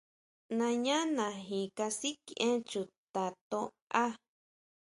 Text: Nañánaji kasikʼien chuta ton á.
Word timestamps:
Nañánaji 0.57 1.59
kasikʼien 1.77 2.55
chuta 2.69 3.23
ton 3.49 3.67
á. 4.03 4.05